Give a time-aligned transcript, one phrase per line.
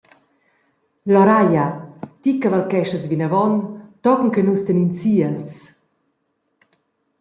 [1.13, 1.65] Loraia,
[2.21, 3.53] ti cavalcheschas vinavon
[4.03, 5.53] tochen che nus tenin si els.